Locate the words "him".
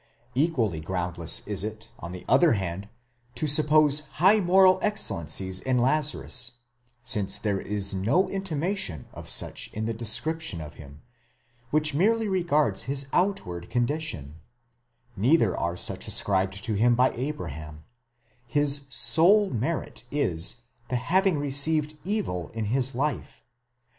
10.73-11.03, 16.73-16.95